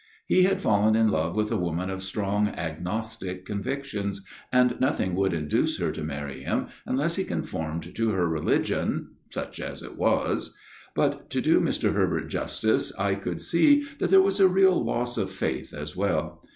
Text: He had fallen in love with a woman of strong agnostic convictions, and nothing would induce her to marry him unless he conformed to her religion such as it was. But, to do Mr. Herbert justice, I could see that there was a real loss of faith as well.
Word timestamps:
He 0.25 0.41
had 0.41 0.59
fallen 0.59 0.95
in 0.95 1.09
love 1.09 1.35
with 1.35 1.51
a 1.51 1.57
woman 1.57 1.91
of 1.91 2.01
strong 2.01 2.47
agnostic 2.47 3.45
convictions, 3.45 4.25
and 4.51 4.75
nothing 4.81 5.13
would 5.13 5.31
induce 5.31 5.77
her 5.77 5.91
to 5.91 6.03
marry 6.03 6.41
him 6.41 6.69
unless 6.87 7.17
he 7.17 7.23
conformed 7.23 7.93
to 7.93 8.09
her 8.09 8.27
religion 8.27 9.11
such 9.29 9.59
as 9.59 9.83
it 9.83 9.95
was. 9.97 10.57
But, 10.95 11.29
to 11.29 11.39
do 11.39 11.61
Mr. 11.61 11.93
Herbert 11.93 12.29
justice, 12.29 12.91
I 12.97 13.13
could 13.13 13.41
see 13.41 13.85
that 13.99 14.09
there 14.09 14.23
was 14.23 14.39
a 14.39 14.47
real 14.47 14.83
loss 14.83 15.19
of 15.19 15.29
faith 15.29 15.71
as 15.71 15.95
well. 15.95 16.41